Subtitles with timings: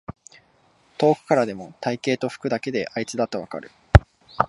[0.97, 3.69] 遠くからでも体型と服だけであいつだとわかる